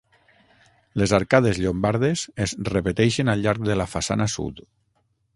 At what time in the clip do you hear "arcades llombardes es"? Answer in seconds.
1.17-2.55